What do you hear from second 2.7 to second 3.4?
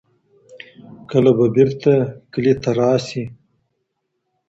راسي